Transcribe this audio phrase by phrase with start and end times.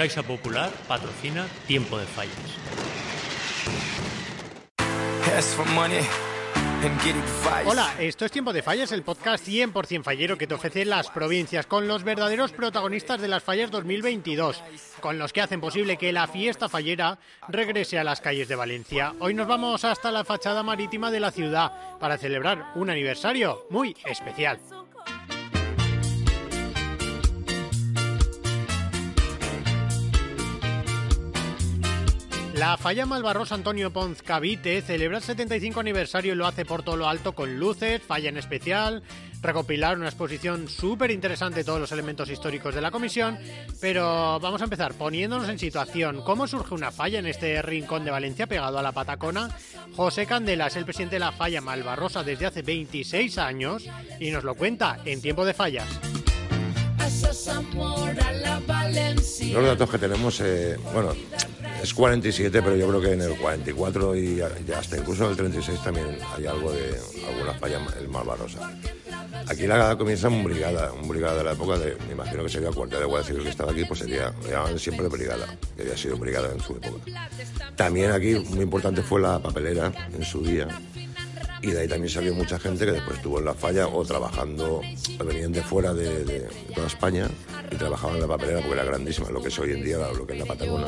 [0.00, 2.32] Caixa Popular patrocina Tiempo de Fallas.
[7.66, 11.66] Hola, esto es Tiempo de Fallas, el podcast 100% fallero que te ofrece las provincias
[11.66, 14.62] con los verdaderos protagonistas de las fallas 2022,
[15.00, 19.12] con los que hacen posible que la fiesta fallera regrese a las calles de Valencia.
[19.18, 23.94] Hoy nos vamos hasta la fachada marítima de la ciudad para celebrar un aniversario muy
[24.06, 24.58] especial.
[32.60, 36.98] La falla Malvarrosa Antonio Ponz Cavite celebra el 75 aniversario y lo hace por todo
[36.98, 39.02] lo alto con luces, falla en especial,
[39.40, 43.38] recopilar una exposición súper interesante de todos los elementos históricos de la comisión,
[43.80, 46.20] pero vamos a empezar poniéndonos en situación.
[46.20, 49.48] ¿Cómo surge una falla en este rincón de Valencia pegado a la Patacona?
[49.96, 53.88] José Candela es el presidente de la falla Malvarrosa desde hace 26 años
[54.18, 55.88] y nos lo cuenta en tiempo de fallas.
[59.50, 61.14] Los datos que tenemos, eh, bueno,
[61.82, 65.82] es 47, pero yo creo que en el 44 y hasta incluso en el 36
[65.82, 68.72] también hay algo de alguna falla el Malvarosa.
[69.48, 72.70] Aquí la comienza un brigada, un brigada de la época de, me imagino que sería
[72.70, 75.46] cuartel de Guardia Civil que estaba aquí, pues sería, llamaban siempre brigada,
[75.76, 77.28] que había sido brigada en su época.
[77.76, 80.68] También aquí muy importante fue la papelera en su día,
[81.62, 84.80] y de ahí también salió mucha gente que después estuvo en la falla o trabajando,
[85.24, 87.28] venían de fuera de, toda España
[87.70, 90.26] y trabajaban en la papelera porque era grandísima, lo que es hoy en día, lo
[90.26, 90.86] que es la Patagona.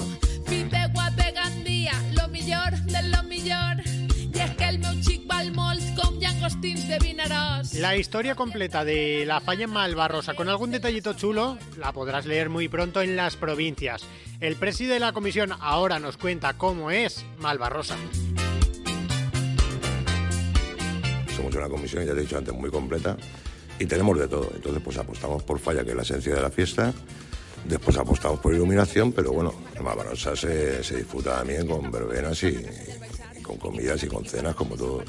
[7.83, 12.69] La historia completa de la falla Malvarrosa, con algún detallito chulo, la podrás leer muy
[12.69, 14.05] pronto en las provincias.
[14.39, 17.97] El presidente de la comisión ahora nos cuenta cómo es Malvarrosa.
[21.35, 23.17] somos una comisión, ya te he dicho antes, muy completa
[23.81, 24.49] y tenemos de todo.
[24.55, 26.95] Entonces, pues apostamos por falla, que es la esencia de la fiesta.
[27.65, 32.65] Después apostamos por iluminación, pero bueno, en Malvarosa se, se disfruta también con verbenas y,
[33.43, 35.03] con comidas y con cenas, como todo.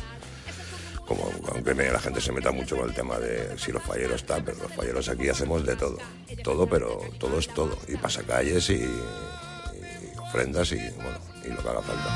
[1.08, 4.44] Como, aunque la gente se meta mucho con el tema de si los falleros están,
[4.46, 5.98] pero los falleros aquí hacemos de todo.
[6.44, 7.78] Todo, pero todo es todo.
[7.88, 12.13] Y pasacalles y, y ofrendas y, bueno, y lo que haga falta.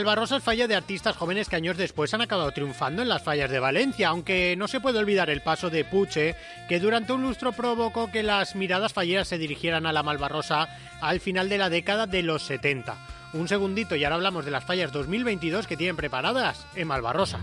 [0.00, 3.50] Malvarrosa es falla de artistas jóvenes que años después han acabado triunfando en las fallas
[3.50, 6.36] de Valencia, aunque no se puede olvidar el paso de Puche,
[6.70, 10.70] que durante un lustro provocó que las miradas falleras se dirigieran a la Malvarrosa
[11.02, 12.96] al final de la década de los 70.
[13.34, 17.40] Un segundito y ahora hablamos de las fallas 2022 que tienen preparadas en Malvarrosa.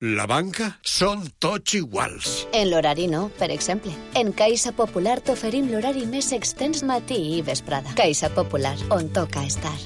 [0.00, 2.46] La banca són tots iguals.
[2.56, 3.92] En l'horari no, per exemple.
[4.16, 7.92] En Caixa Popular t'oferim l'horari més extens matí i vesprada.
[7.98, 9.76] Caixa Popular, on toca estar.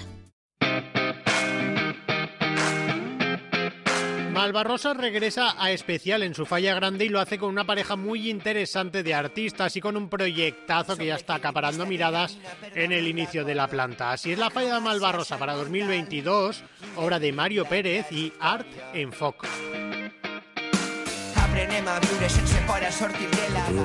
[4.31, 8.31] Malvarrosa regresa a especial en su falla grande y lo hace con una pareja muy
[8.31, 12.39] interesante de artistas y con un proyectazo que ya está acaparando miradas
[12.77, 14.13] en el inicio de la planta.
[14.13, 16.63] Así es la falla de Malvarrosa para 2022,
[16.95, 19.45] obra de Mario Pérez y Art en Foc.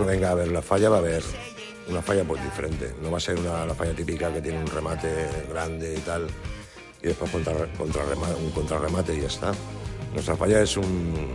[0.05, 1.23] Venga a ver la falla va a haber
[1.87, 2.93] una falla pues diferente.
[3.01, 6.27] No va a ser una, la falla típica que tiene un remate grande y tal
[7.01, 9.51] y después contra, un contrarremate y ya está.
[10.13, 11.27] Nuestra falla es un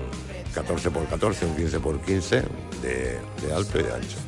[0.54, 2.42] 14 x 14, un 15 x 15
[2.82, 3.18] de,
[3.54, 4.18] alto y de ancho.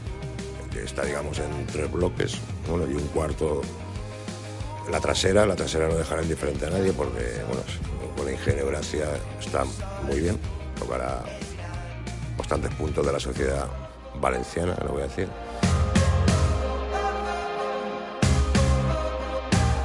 [0.72, 2.38] Que está, digamos, en tres bloques
[2.68, 3.62] bueno, y un cuarto.
[4.90, 7.62] La trasera, la trasera no dejará indiferente a nadie porque, bueno,
[8.16, 9.06] con la ingenio gracia
[9.40, 9.64] está
[10.04, 10.38] muy bien.
[10.78, 11.24] Tocará
[12.36, 13.66] bastantes puntos de la sociedad
[14.20, 15.28] valenciana, lo voy a decir.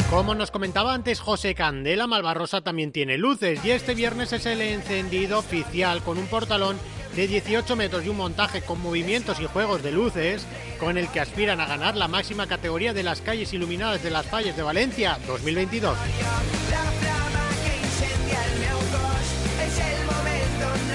[0.09, 4.59] Como nos comentaba antes José Candela, Malvarrosa también tiene luces y este viernes es el
[4.59, 6.77] encendido oficial con un portalón
[7.15, 10.45] de 18 metros y un montaje con movimientos y juegos de luces
[10.79, 14.25] con el que aspiran a ganar la máxima categoría de las calles iluminadas de las
[14.25, 15.97] falles de Valencia 2022.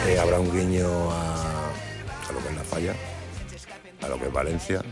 [0.08, 1.35] Eh, habrá un guiño a,
[2.76, 2.94] falla,
[4.02, 4.82] a lo que es Valencia.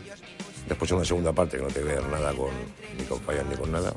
[0.67, 2.51] Después una segunda parte que no tiene que ver nada con,
[2.97, 3.93] ni con fallas ni con nada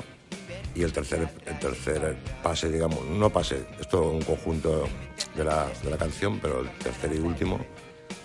[0.75, 4.87] y el tercer, el tercer pase, digamos, no pase, esto es un conjunto
[5.35, 7.59] de la, de la canción, pero el tercer y último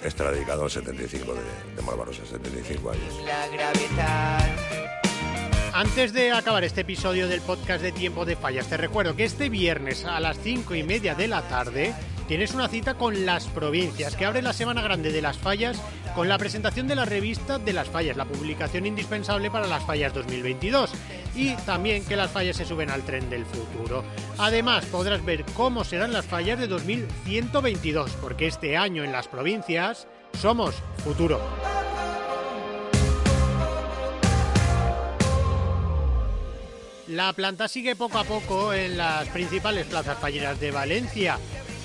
[0.04, 1.40] estará dedicado al 75 de,
[1.76, 3.14] de Malvarosa, 75 años.
[5.72, 9.48] Antes de acabar este episodio del podcast de Tiempo de Fallas, te recuerdo que este
[9.48, 11.94] viernes a las 5 y media de la tarde
[12.28, 15.80] tienes una cita con las provincias, que abre la Semana Grande de las Fallas
[16.14, 20.12] con la presentación de la revista de las Fallas, la publicación indispensable para las Fallas
[20.14, 20.90] 2022.
[21.34, 24.04] y también que las fallas se suben al tren del futuro.
[24.36, 30.06] Además, podrás ver cómo serán las fallas de 2122, porque este año en las provincias
[30.38, 31.40] somos futuro.
[37.08, 41.38] La planta sigue poco a poco en las principales plazas falleras de Valencia.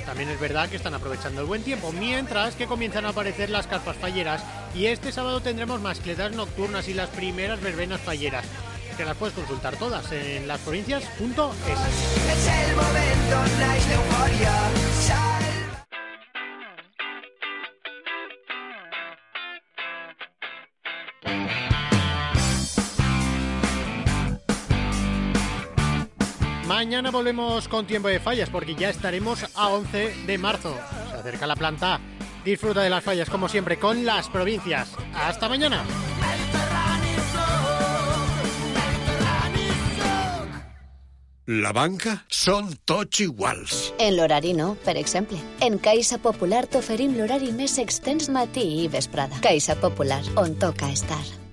[0.08, 3.68] También es verdad que están aprovechando el buen tiempo, mientras que comienzan a aparecer las
[3.68, 4.42] carpas falleras.
[4.74, 8.46] Y este sábado tendremos mascletas nocturnas y las primeras verbenas falleras,
[8.96, 12.18] que las puedes consultar todas en lasprovincias.es.
[26.68, 30.76] Mañana volvemos con tiempo de fallas porque ya estaremos a 11 de marzo.
[31.12, 32.02] Se acerca la planta.
[32.44, 34.92] Disfruta de las fallas como siempre con las provincias.
[35.14, 35.86] Hasta mañana.
[41.46, 43.94] La banca son tots iguals.
[43.98, 45.40] En l'horari no, per exemple.
[45.62, 49.40] En Caixa Popular t'oferim l'horari més extens matí i vesprada.
[49.40, 51.47] Caixa Popular, on toca estar.